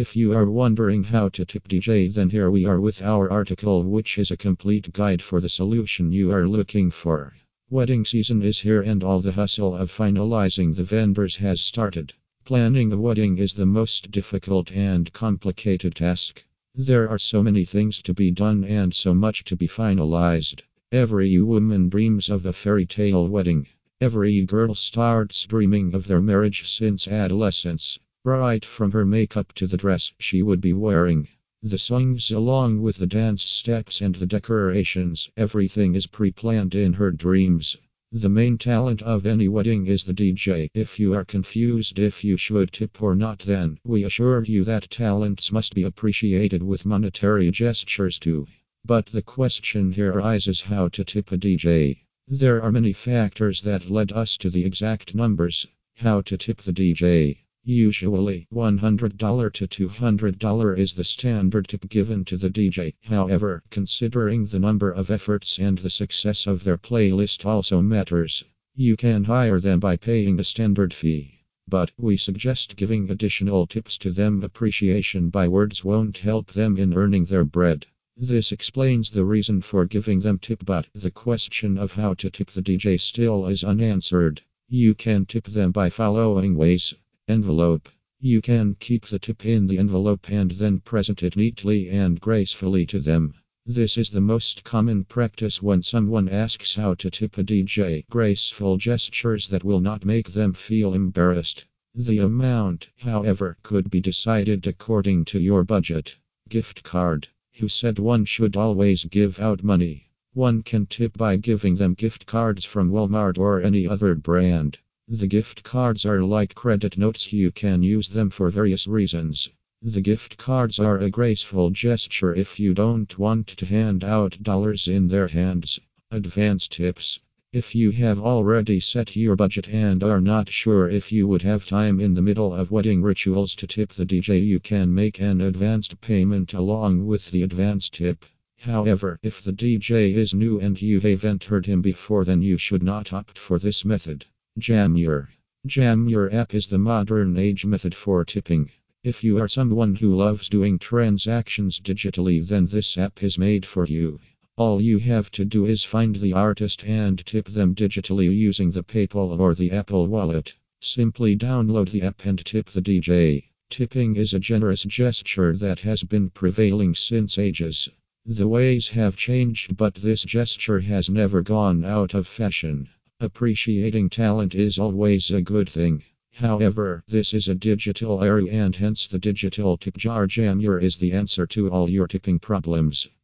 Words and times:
If 0.00 0.16
you 0.16 0.32
are 0.32 0.50
wondering 0.50 1.04
how 1.04 1.28
to 1.28 1.44
tip 1.44 1.68
DJ, 1.68 2.10
then 2.10 2.30
here 2.30 2.50
we 2.50 2.64
are 2.64 2.80
with 2.80 3.02
our 3.02 3.30
article, 3.30 3.82
which 3.82 4.16
is 4.16 4.30
a 4.30 4.36
complete 4.38 4.94
guide 4.94 5.20
for 5.20 5.42
the 5.42 5.48
solution 5.50 6.10
you 6.10 6.30
are 6.30 6.48
looking 6.48 6.90
for. 6.90 7.36
Wedding 7.68 8.06
season 8.06 8.40
is 8.42 8.60
here, 8.60 8.80
and 8.80 9.04
all 9.04 9.20
the 9.20 9.32
hustle 9.32 9.76
of 9.76 9.92
finalizing 9.92 10.74
the 10.74 10.84
vendors 10.84 11.36
has 11.36 11.60
started. 11.60 12.14
Planning 12.46 12.94
a 12.94 12.96
wedding 12.96 13.36
is 13.36 13.52
the 13.52 13.66
most 13.66 14.10
difficult 14.10 14.72
and 14.72 15.12
complicated 15.12 15.96
task. 15.96 16.46
There 16.74 17.06
are 17.06 17.18
so 17.18 17.42
many 17.42 17.66
things 17.66 18.00
to 18.04 18.14
be 18.14 18.30
done 18.30 18.64
and 18.64 18.94
so 18.94 19.12
much 19.12 19.44
to 19.44 19.54
be 19.54 19.68
finalized. 19.68 20.62
Every 20.90 21.38
woman 21.42 21.90
dreams 21.90 22.30
of 22.30 22.46
a 22.46 22.54
fairy 22.54 22.86
tale 22.86 23.28
wedding. 23.28 23.66
Every 24.00 24.46
girl 24.46 24.74
starts 24.74 25.44
dreaming 25.44 25.94
of 25.94 26.06
their 26.06 26.22
marriage 26.22 26.66
since 26.70 27.06
adolescence. 27.06 27.98
Right 28.22 28.62
from 28.62 28.92
her 28.92 29.06
makeup 29.06 29.54
to 29.54 29.66
the 29.66 29.78
dress 29.78 30.12
she 30.18 30.42
would 30.42 30.60
be 30.60 30.74
wearing. 30.74 31.26
The 31.62 31.78
songs, 31.78 32.30
along 32.30 32.82
with 32.82 32.98
the 32.98 33.06
dance 33.06 33.42
steps 33.42 34.02
and 34.02 34.14
the 34.14 34.26
decorations, 34.26 35.30
everything 35.38 35.94
is 35.94 36.06
pre 36.06 36.30
planned 36.30 36.74
in 36.74 36.92
her 36.92 37.12
dreams. 37.12 37.78
The 38.12 38.28
main 38.28 38.58
talent 38.58 39.00
of 39.00 39.24
any 39.24 39.48
wedding 39.48 39.86
is 39.86 40.04
the 40.04 40.12
DJ. 40.12 40.68
If 40.74 41.00
you 41.00 41.14
are 41.14 41.24
confused 41.24 41.98
if 41.98 42.22
you 42.22 42.36
should 42.36 42.72
tip 42.72 43.00
or 43.00 43.16
not, 43.16 43.38
then 43.38 43.78
we 43.84 44.04
assure 44.04 44.44
you 44.44 44.64
that 44.64 44.90
talents 44.90 45.50
must 45.50 45.74
be 45.74 45.84
appreciated 45.84 46.62
with 46.62 46.84
monetary 46.84 47.50
gestures 47.50 48.18
too. 48.18 48.46
But 48.84 49.06
the 49.06 49.22
question 49.22 49.92
here 49.92 50.12
arises 50.12 50.60
how 50.60 50.88
to 50.88 51.04
tip 51.04 51.32
a 51.32 51.38
DJ. 51.38 52.00
There 52.28 52.60
are 52.60 52.70
many 52.70 52.92
factors 52.92 53.62
that 53.62 53.88
led 53.88 54.12
us 54.12 54.36
to 54.36 54.50
the 54.50 54.66
exact 54.66 55.14
numbers. 55.14 55.66
How 55.94 56.20
to 56.20 56.36
tip 56.36 56.60
the 56.60 56.74
DJ. 56.74 57.38
Usually, 57.62 58.48
$100 58.50 59.52
to 59.52 59.88
$200 59.88 60.78
is 60.78 60.94
the 60.94 61.04
standard 61.04 61.68
tip 61.68 61.88
given 61.90 62.24
to 62.24 62.38
the 62.38 62.48
DJ. 62.48 62.94
However, 63.02 63.62
considering 63.68 64.46
the 64.46 64.58
number 64.58 64.90
of 64.90 65.10
efforts 65.10 65.58
and 65.58 65.76
the 65.76 65.90
success 65.90 66.46
of 66.46 66.64
their 66.64 66.78
playlist 66.78 67.44
also 67.44 67.82
matters. 67.82 68.44
You 68.74 68.96
can 68.96 69.24
hire 69.24 69.60
them 69.60 69.78
by 69.78 69.98
paying 69.98 70.40
a 70.40 70.44
standard 70.44 70.94
fee. 70.94 71.40
But 71.68 71.92
we 71.98 72.16
suggest 72.16 72.76
giving 72.76 73.10
additional 73.10 73.66
tips 73.66 73.98
to 73.98 74.10
them. 74.10 74.42
Appreciation 74.42 75.28
by 75.28 75.46
words 75.46 75.84
won't 75.84 76.16
help 76.16 76.52
them 76.52 76.78
in 76.78 76.94
earning 76.94 77.26
their 77.26 77.44
bread. 77.44 77.84
This 78.16 78.52
explains 78.52 79.10
the 79.10 79.26
reason 79.26 79.60
for 79.60 79.84
giving 79.84 80.20
them 80.20 80.38
tip, 80.38 80.64
but 80.64 80.86
the 80.94 81.10
question 81.10 81.76
of 81.76 81.92
how 81.92 82.14
to 82.14 82.30
tip 82.30 82.52
the 82.52 82.62
DJ 82.62 82.98
still 82.98 83.46
is 83.46 83.62
unanswered. 83.62 84.40
You 84.66 84.94
can 84.94 85.26
tip 85.26 85.44
them 85.44 85.72
by 85.72 85.90
following 85.90 86.56
ways. 86.56 86.94
Envelope. 87.30 87.88
You 88.18 88.42
can 88.42 88.74
keep 88.80 89.06
the 89.06 89.20
tip 89.20 89.46
in 89.46 89.68
the 89.68 89.78
envelope 89.78 90.28
and 90.28 90.50
then 90.50 90.80
present 90.80 91.22
it 91.22 91.36
neatly 91.36 91.88
and 91.88 92.20
gracefully 92.20 92.84
to 92.86 92.98
them. 92.98 93.34
This 93.64 93.96
is 93.96 94.10
the 94.10 94.20
most 94.20 94.64
common 94.64 95.04
practice 95.04 95.62
when 95.62 95.84
someone 95.84 96.28
asks 96.28 96.74
how 96.74 96.94
to 96.94 97.08
tip 97.08 97.38
a 97.38 97.44
DJ. 97.44 98.04
Graceful 98.10 98.78
gestures 98.78 99.46
that 99.46 99.62
will 99.62 99.80
not 99.80 100.04
make 100.04 100.32
them 100.32 100.52
feel 100.54 100.92
embarrassed. 100.92 101.66
The 101.94 102.18
amount, 102.18 102.88
however, 102.96 103.56
could 103.62 103.90
be 103.90 104.00
decided 104.00 104.66
according 104.66 105.26
to 105.26 105.38
your 105.38 105.62
budget. 105.62 106.16
Gift 106.48 106.82
card. 106.82 107.28
Who 107.58 107.68
said 107.68 108.00
one 108.00 108.24
should 108.24 108.56
always 108.56 109.04
give 109.04 109.38
out 109.38 109.62
money? 109.62 110.10
One 110.32 110.64
can 110.64 110.86
tip 110.86 111.16
by 111.16 111.36
giving 111.36 111.76
them 111.76 111.94
gift 111.94 112.26
cards 112.26 112.64
from 112.64 112.90
Walmart 112.90 113.38
or 113.38 113.62
any 113.62 113.86
other 113.86 114.16
brand. 114.16 114.78
The 115.12 115.26
gift 115.26 115.64
cards 115.64 116.06
are 116.06 116.22
like 116.22 116.54
credit 116.54 116.96
notes, 116.96 117.32
you 117.32 117.50
can 117.50 117.82
use 117.82 118.06
them 118.06 118.30
for 118.30 118.48
various 118.48 118.86
reasons. 118.86 119.48
The 119.82 120.00
gift 120.00 120.36
cards 120.36 120.78
are 120.78 120.98
a 120.98 121.10
graceful 121.10 121.70
gesture 121.70 122.32
if 122.32 122.60
you 122.60 122.74
don't 122.74 123.18
want 123.18 123.48
to 123.48 123.66
hand 123.66 124.04
out 124.04 124.40
dollars 124.40 124.86
in 124.86 125.08
their 125.08 125.26
hands. 125.26 125.80
Advance 126.12 126.68
tips. 126.68 127.18
If 127.52 127.74
you 127.74 127.90
have 127.90 128.20
already 128.20 128.78
set 128.78 129.16
your 129.16 129.34
budget 129.34 129.66
and 129.66 130.04
are 130.04 130.20
not 130.20 130.48
sure 130.48 130.88
if 130.88 131.10
you 131.10 131.26
would 131.26 131.42
have 131.42 131.66
time 131.66 131.98
in 131.98 132.14
the 132.14 132.22
middle 132.22 132.54
of 132.54 132.70
wedding 132.70 133.02
rituals 133.02 133.56
to 133.56 133.66
tip 133.66 133.92
the 133.92 134.06
DJ, 134.06 134.46
you 134.46 134.60
can 134.60 134.94
make 134.94 135.20
an 135.20 135.40
advanced 135.40 136.00
payment 136.00 136.54
along 136.54 137.04
with 137.04 137.32
the 137.32 137.42
advance 137.42 137.88
tip. 137.88 138.24
However, 138.58 139.18
if 139.24 139.42
the 139.42 139.52
DJ 139.52 140.14
is 140.14 140.32
new 140.34 140.60
and 140.60 140.80
you 140.80 141.00
haven't 141.00 141.42
heard 141.42 141.66
him 141.66 141.82
before, 141.82 142.24
then 142.24 142.42
you 142.42 142.58
should 142.58 142.84
not 142.84 143.12
opt 143.12 143.40
for 143.40 143.58
this 143.58 143.84
method. 143.84 144.24
Jamur. 144.58 145.28
Jamur 145.64 146.28
app 146.34 146.54
is 146.54 146.66
the 146.66 146.78
modern 146.78 147.38
age 147.38 147.64
method 147.64 147.94
for 147.94 148.24
tipping. 148.24 148.68
If 149.04 149.22
you 149.22 149.38
are 149.38 149.46
someone 149.46 149.94
who 149.94 150.14
loves 150.14 150.48
doing 150.48 150.78
transactions 150.78 151.80
digitally, 151.80 152.46
then 152.46 152.66
this 152.66 152.98
app 152.98 153.22
is 153.22 153.38
made 153.38 153.64
for 153.64 153.86
you. 153.86 154.20
All 154.58 154.82
you 154.82 154.98
have 154.98 155.30
to 155.30 155.44
do 155.44 155.64
is 155.64 155.84
find 155.84 156.16
the 156.16 156.32
artist 156.32 156.84
and 156.84 157.24
tip 157.24 157.46
them 157.46 157.74
digitally 157.74 158.36
using 158.36 158.72
the 158.72 158.82
PayPal 158.82 159.38
or 159.38 159.54
the 159.54 159.70
Apple 159.70 160.08
Wallet. 160.08 160.52
Simply 160.82 161.36
download 161.36 161.90
the 161.90 162.02
app 162.02 162.26
and 162.26 162.44
tip 162.44 162.70
the 162.70 162.82
DJ. 162.82 163.44
Tipping 163.70 164.16
is 164.16 164.34
a 164.34 164.40
generous 164.40 164.82
gesture 164.82 165.56
that 165.56 165.80
has 165.80 166.02
been 166.02 166.28
prevailing 166.28 166.96
since 166.96 167.38
ages. 167.38 167.88
The 168.26 168.48
ways 168.48 168.88
have 168.88 169.16
changed, 169.16 169.76
but 169.76 169.94
this 169.94 170.24
gesture 170.24 170.80
has 170.80 171.08
never 171.08 171.40
gone 171.40 171.84
out 171.84 172.14
of 172.14 172.26
fashion. 172.26 172.88
Appreciating 173.22 174.08
talent 174.08 174.54
is 174.54 174.78
always 174.78 175.30
a 175.30 175.42
good 175.42 175.68
thing. 175.68 176.02
However, 176.32 177.04
this 177.06 177.34
is 177.34 177.48
a 177.48 177.54
digital 177.54 178.24
era 178.24 178.46
and 178.46 178.74
hence 178.74 179.06
the 179.06 179.18
digital 179.18 179.76
tip 179.76 179.98
jar 179.98 180.26
jammer 180.26 180.78
is 180.78 180.96
the 180.96 181.12
answer 181.12 181.46
to 181.48 181.68
all 181.68 181.90
your 181.90 182.08
tipping 182.08 182.38
problems. 182.38 183.10